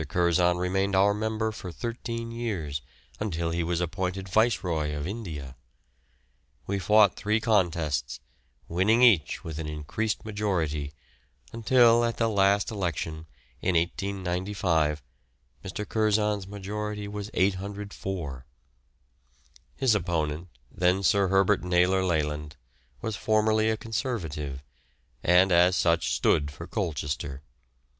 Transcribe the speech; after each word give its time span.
Curzon 0.09 0.57
remained 0.57 0.95
our 0.95 1.13
member 1.13 1.51
for 1.51 1.71
thirteen 1.71 2.31
years, 2.31 2.81
until 3.19 3.51
he 3.51 3.61
was 3.63 3.79
appointed 3.79 4.27
Viceroy 4.27 4.95
of 4.95 5.05
India. 5.05 5.55
We 6.65 6.79
fought 6.79 7.15
three 7.15 7.39
contests, 7.39 8.19
winning 8.67 9.03
each 9.03 9.43
with 9.43 9.59
an 9.59 9.67
increased 9.67 10.25
majority, 10.25 10.91
until 11.53 12.03
at 12.03 12.17
the 12.17 12.27
last 12.29 12.71
election, 12.71 13.27
in 13.61 13.75
1895, 13.75 15.03
Mr. 15.63 15.87
Curzon's 15.87 16.47
majority 16.47 17.07
was 17.07 17.29
804. 17.35 18.47
His 19.75 19.93
opponent, 19.93 20.47
then 20.71 21.03
Sir 21.03 21.27
Herbert 21.27 21.63
Naylor 21.63 22.03
Leyland, 22.03 22.55
was 23.03 23.15
formerly 23.15 23.69
a 23.69 23.77
Conservative, 23.77 24.63
and 25.23 25.51
as 25.51 25.75
such 25.75 26.15
stood 26.15 26.49
for 26.49 26.65
Colchester. 26.65 27.43